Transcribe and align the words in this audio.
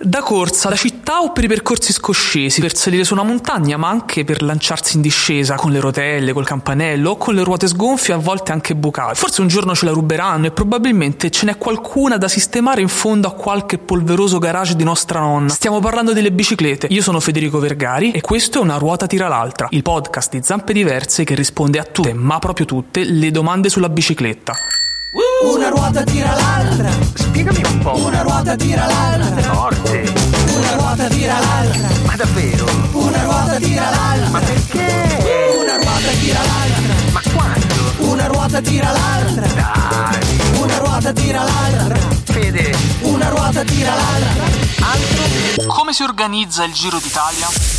Da 0.00 0.22
corsa, 0.22 0.68
da 0.68 0.76
città 0.76 1.22
o 1.22 1.32
per 1.32 1.42
i 1.42 1.48
percorsi 1.48 1.92
scoscesi, 1.92 2.60
per 2.60 2.76
salire 2.76 3.02
su 3.02 3.14
una 3.14 3.24
montagna, 3.24 3.76
ma 3.76 3.88
anche 3.88 4.22
per 4.22 4.42
lanciarsi 4.42 4.94
in 4.94 5.02
discesa 5.02 5.56
con 5.56 5.72
le 5.72 5.80
rotelle, 5.80 6.32
col 6.32 6.46
campanello 6.46 7.10
o 7.10 7.16
con 7.16 7.34
le 7.34 7.42
ruote 7.42 7.66
sgonfie, 7.66 8.14
a 8.14 8.16
volte 8.16 8.52
anche 8.52 8.76
bucate. 8.76 9.16
Forse 9.16 9.40
un 9.40 9.48
giorno 9.48 9.74
ce 9.74 9.86
la 9.86 9.90
ruberanno 9.90 10.46
e 10.46 10.50
probabilmente 10.52 11.30
ce 11.30 11.46
n'è 11.46 11.58
qualcuna 11.58 12.16
da 12.16 12.28
sistemare 12.28 12.80
in 12.80 12.86
fondo 12.86 13.26
a 13.26 13.32
qualche 13.32 13.78
polveroso 13.78 14.38
garage 14.38 14.76
di 14.76 14.84
nostra 14.84 15.18
nonna. 15.18 15.48
Stiamo 15.48 15.80
parlando 15.80 16.12
delle 16.12 16.30
biciclette. 16.30 16.86
Io 16.90 17.02
sono 17.02 17.18
Federico 17.18 17.58
Vergari 17.58 18.12
e 18.12 18.20
questo 18.20 18.60
è 18.60 18.62
Una 18.62 18.78
ruota 18.78 19.08
tira 19.08 19.26
l'altra, 19.26 19.66
il 19.70 19.82
podcast 19.82 20.30
di 20.30 20.40
Zampe 20.44 20.72
Diverse 20.72 21.24
che 21.24 21.34
risponde 21.34 21.80
a 21.80 21.82
tutte, 21.82 22.12
ma 22.12 22.38
proprio 22.38 22.66
tutte, 22.66 23.02
le 23.02 23.32
domande 23.32 23.68
sulla 23.68 23.88
bicicletta. 23.88 24.52
Una 25.42 25.70
ruota 25.70 26.04
tira 26.04 26.36
l'altra. 26.36 27.07
Spiegami 27.48 27.62
un 27.72 27.78
po'. 27.78 27.96
Una 28.04 28.22
ruota 28.22 28.56
tira 28.56 28.86
l'altra. 28.86 29.54
Forte. 29.54 30.12
Una 30.54 30.72
ruota 30.72 31.08
tira 31.08 31.38
l'altra. 31.38 31.88
Ma 32.04 32.16
davvero? 32.16 32.66
Una 32.92 33.22
ruota 33.22 33.56
tira 33.56 33.90
l'altra. 33.90 34.28
Ma 34.28 34.40
perché? 34.40 35.56
Una 35.58 35.76
ruota 35.76 36.10
tira 36.20 36.40
l'altra. 36.40 36.94
Ma 37.12 37.20
quando? 37.32 38.10
Una 38.12 38.26
ruota 38.26 38.60
tira 38.60 38.90
l'altra. 38.90 39.46
Dai. 39.46 40.60
Una 40.60 40.78
ruota 40.78 41.12
tira 41.12 41.42
l'altra. 41.42 41.98
Fede. 42.24 42.76
Una 43.02 43.28
ruota 43.28 43.64
tira 43.64 43.94
l'altra. 43.94 44.66
Come 45.66 45.92
si 45.92 46.02
organizza 46.02 46.64
il 46.64 46.72
Giro 46.72 46.98
d'Italia? 46.98 47.77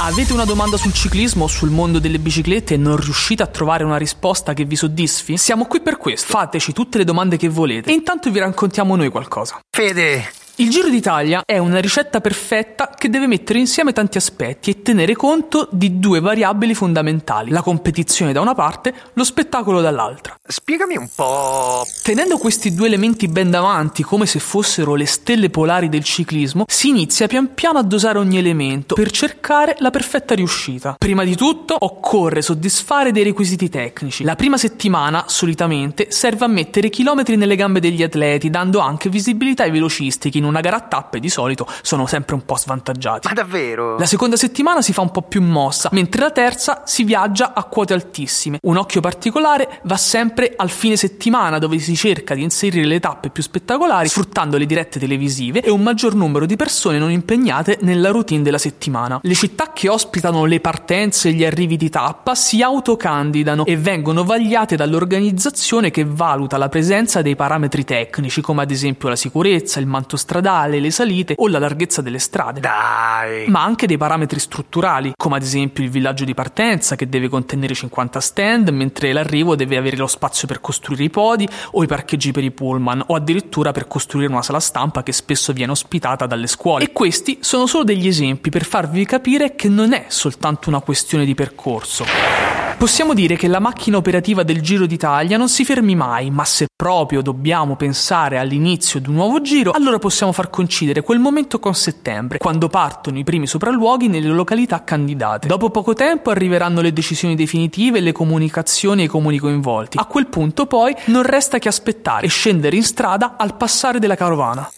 Avete 0.00 0.32
una 0.32 0.44
domanda 0.44 0.76
sul 0.76 0.92
ciclismo 0.92 1.44
o 1.44 1.46
sul 1.48 1.70
mondo 1.70 1.98
delle 1.98 2.20
biciclette 2.20 2.74
e 2.74 2.76
non 2.76 2.96
riuscite 2.98 3.42
a 3.42 3.46
trovare 3.46 3.82
una 3.82 3.96
risposta 3.96 4.54
che 4.54 4.64
vi 4.64 4.76
soddisfi? 4.76 5.36
Siamo 5.36 5.66
qui 5.66 5.80
per 5.80 5.96
questo. 5.96 6.28
Fateci 6.28 6.72
tutte 6.72 6.98
le 6.98 7.04
domande 7.04 7.36
che 7.36 7.48
volete 7.48 7.90
e 7.90 7.94
intanto 7.94 8.30
vi 8.30 8.38
raccontiamo 8.38 8.94
noi 8.94 9.08
qualcosa. 9.08 9.58
Fede. 9.68 10.37
Il 10.60 10.70
Giro 10.70 10.88
d'Italia 10.88 11.44
è 11.46 11.58
una 11.58 11.78
ricetta 11.78 12.20
perfetta 12.20 12.92
che 12.98 13.08
deve 13.08 13.28
mettere 13.28 13.60
insieme 13.60 13.92
tanti 13.92 14.18
aspetti 14.18 14.70
e 14.70 14.82
tenere 14.82 15.14
conto 15.14 15.68
di 15.70 16.00
due 16.00 16.18
variabili 16.18 16.74
fondamentali, 16.74 17.52
la 17.52 17.62
competizione 17.62 18.32
da 18.32 18.40
una 18.40 18.56
parte, 18.56 18.92
lo 19.12 19.22
spettacolo 19.22 19.80
dall'altra. 19.80 20.34
Spiegami 20.44 20.96
un 20.96 21.08
po'. 21.14 21.86
Tenendo 22.02 22.38
questi 22.38 22.74
due 22.74 22.88
elementi 22.88 23.28
ben 23.28 23.50
davanti, 23.50 24.02
come 24.02 24.26
se 24.26 24.40
fossero 24.40 24.96
le 24.96 25.06
stelle 25.06 25.48
polari 25.48 25.88
del 25.88 26.02
ciclismo, 26.02 26.64
si 26.66 26.88
inizia 26.88 27.28
pian 27.28 27.54
piano 27.54 27.78
a 27.78 27.84
dosare 27.84 28.18
ogni 28.18 28.38
elemento 28.38 28.96
per 28.96 29.12
cercare 29.12 29.76
la 29.78 29.90
perfetta 29.90 30.34
riuscita. 30.34 30.96
Prima 30.98 31.22
di 31.22 31.36
tutto, 31.36 31.76
occorre 31.78 32.42
soddisfare 32.42 33.12
dei 33.12 33.22
requisiti 33.22 33.68
tecnici. 33.68 34.24
La 34.24 34.34
prima 34.34 34.56
settimana, 34.56 35.26
solitamente, 35.28 36.10
serve 36.10 36.46
a 36.46 36.48
mettere 36.48 36.90
chilometri 36.90 37.36
nelle 37.36 37.54
gambe 37.54 37.78
degli 37.78 38.02
atleti, 38.02 38.50
dando 38.50 38.80
anche 38.80 39.08
visibilità 39.08 39.62
ai 39.62 39.70
velocisti 39.70 40.30
che 40.30 40.38
in 40.38 40.46
una 40.48 40.60
gara 40.60 40.76
a 40.76 40.80
tappe 40.80 41.20
di 41.20 41.28
solito 41.28 41.66
sono 41.82 42.06
sempre 42.06 42.34
un 42.34 42.44
po' 42.44 42.56
svantaggiati. 42.56 43.28
Ma 43.28 43.34
davvero? 43.34 43.98
La 43.98 44.06
seconda 44.06 44.36
settimana 44.36 44.82
si 44.82 44.92
fa 44.92 45.02
un 45.02 45.10
po' 45.10 45.22
più 45.22 45.42
mossa, 45.42 45.88
mentre 45.92 46.20
la 46.20 46.30
terza 46.30 46.82
si 46.84 47.04
viaggia 47.04 47.54
a 47.54 47.64
quote 47.64 47.94
altissime. 47.94 48.58
Un 48.62 48.76
occhio 48.76 49.00
particolare 49.00 49.80
va 49.84 49.96
sempre 49.96 50.54
al 50.56 50.70
fine 50.70 50.96
settimana, 50.96 51.58
dove 51.58 51.78
si 51.78 51.94
cerca 51.96 52.34
di 52.34 52.42
inserire 52.42 52.86
le 52.86 53.00
tappe 53.00 53.30
più 53.30 53.42
spettacolari, 53.42 54.08
sfruttando 54.08 54.56
le 54.56 54.66
dirette 54.66 54.98
televisive 54.98 55.60
e 55.60 55.70
un 55.70 55.82
maggior 55.82 56.14
numero 56.14 56.46
di 56.46 56.56
persone 56.56 56.98
non 56.98 57.10
impegnate 57.10 57.78
nella 57.82 58.10
routine 58.10 58.42
della 58.42 58.58
settimana. 58.58 59.20
Le 59.22 59.34
città 59.34 59.72
che 59.72 59.88
ospitano 59.88 60.44
le 60.44 60.60
partenze 60.60 61.28
e 61.28 61.32
gli 61.32 61.44
arrivi 61.44 61.76
di 61.76 61.90
tappa 61.90 62.34
si 62.34 62.62
autocandidano 62.62 63.64
e 63.64 63.76
vengono 63.76 64.24
vagliate 64.24 64.76
dall'organizzazione 64.76 65.90
che 65.90 66.04
valuta 66.04 66.56
la 66.56 66.68
presenza 66.68 67.22
dei 67.22 67.36
parametri 67.36 67.84
tecnici, 67.84 68.40
come 68.40 68.62
ad 68.62 68.70
esempio 68.70 69.08
la 69.08 69.16
sicurezza, 69.16 69.80
il 69.80 69.86
manto 69.86 70.16
stradale, 70.16 70.37
le 70.40 70.90
salite 70.90 71.34
o 71.36 71.48
la 71.48 71.58
larghezza 71.58 72.02
delle 72.02 72.18
strade 72.18 72.60
Dai. 72.60 73.48
ma 73.48 73.62
anche 73.62 73.86
dei 73.86 73.96
parametri 73.96 74.38
strutturali, 74.38 75.12
come 75.16 75.36
ad 75.36 75.42
esempio 75.42 75.84
il 75.84 75.90
villaggio 75.90 76.24
di 76.24 76.34
partenza 76.34 76.96
che 76.96 77.08
deve 77.08 77.28
contenere 77.28 77.74
50 77.74 78.20
stand, 78.20 78.68
mentre 78.70 79.12
l'arrivo 79.12 79.56
deve 79.56 79.76
avere 79.76 79.96
lo 79.96 80.06
spazio 80.06 80.46
per 80.46 80.60
costruire 80.60 81.04
i 81.04 81.10
podi 81.10 81.48
o 81.72 81.82
i 81.82 81.86
parcheggi 81.86 82.32
per 82.32 82.44
i 82.44 82.50
pullman, 82.50 83.04
o 83.06 83.14
addirittura 83.14 83.72
per 83.72 83.86
costruire 83.86 84.30
una 84.30 84.42
sala 84.42 84.60
stampa 84.60 85.02
che 85.02 85.12
spesso 85.12 85.52
viene 85.52 85.72
ospitata 85.72 86.26
dalle 86.26 86.46
scuole. 86.46 86.84
E 86.84 86.92
questi 86.92 87.38
sono 87.40 87.66
solo 87.66 87.84
degli 87.84 88.06
esempi 88.06 88.50
per 88.50 88.64
farvi 88.64 89.04
capire 89.04 89.54
che 89.54 89.68
non 89.68 89.92
è 89.92 90.06
soltanto 90.08 90.68
una 90.68 90.80
questione 90.80 91.24
di 91.24 91.34
percorso. 91.34 92.47
Possiamo 92.78 93.12
dire 93.12 93.34
che 93.34 93.48
la 93.48 93.58
macchina 93.58 93.96
operativa 93.96 94.44
del 94.44 94.60
Giro 94.60 94.86
d'Italia 94.86 95.36
non 95.36 95.48
si 95.48 95.64
fermi 95.64 95.96
mai, 95.96 96.30
ma 96.30 96.44
se 96.44 96.68
proprio 96.76 97.22
dobbiamo 97.22 97.74
pensare 97.74 98.38
all'inizio 98.38 99.00
di 99.00 99.08
un 99.08 99.16
nuovo 99.16 99.40
giro, 99.40 99.72
allora 99.72 99.98
possiamo 99.98 100.30
far 100.30 100.48
coincidere 100.48 101.00
quel 101.00 101.18
momento 101.18 101.58
con 101.58 101.74
settembre, 101.74 102.38
quando 102.38 102.68
partono 102.68 103.18
i 103.18 103.24
primi 103.24 103.48
sopralluoghi 103.48 104.06
nelle 104.06 104.28
località 104.28 104.84
candidate. 104.84 105.48
Dopo 105.48 105.70
poco 105.70 105.94
tempo 105.94 106.30
arriveranno 106.30 106.80
le 106.80 106.92
decisioni 106.92 107.34
definitive, 107.34 107.98
le 107.98 108.12
comunicazioni 108.12 109.02
e 109.02 109.04
i 109.06 109.08
comuni 109.08 109.38
coinvolti. 109.38 109.98
A 109.98 110.04
quel 110.04 110.28
punto 110.28 110.66
poi 110.66 110.94
non 111.06 111.24
resta 111.24 111.58
che 111.58 111.66
aspettare 111.66 112.26
e 112.26 112.28
scendere 112.28 112.76
in 112.76 112.84
strada 112.84 113.34
al 113.36 113.56
passare 113.56 113.98
della 113.98 114.14
carovana. 114.14 114.70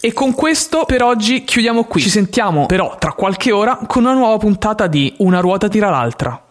E 0.00 0.12
con 0.12 0.34
questo 0.34 0.84
per 0.86 1.04
oggi 1.04 1.44
chiudiamo 1.44 1.84
qui. 1.84 2.00
Ci 2.00 2.10
sentiamo 2.10 2.66
però 2.66 2.96
tra 2.98 3.12
qualche 3.12 3.52
ora 3.52 3.78
con 3.86 4.02
una 4.02 4.14
nuova 4.14 4.38
puntata 4.38 4.88
di 4.88 5.14
Una 5.18 5.38
ruota 5.38 5.68
tira 5.68 5.88
l'altra. 5.88 6.42